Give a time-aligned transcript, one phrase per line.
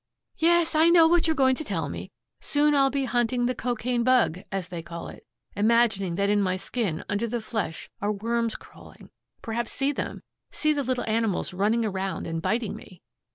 [0.39, 2.11] "Yes, I know what you are going to tell me.
[2.39, 5.23] Soon I'll be 'hunting the cocaine bug,' as they call it,
[5.55, 9.11] imagining that in my skin, under the flesh, are worms crawling,
[9.43, 13.03] perhaps see them, see the little animals running around and biting me."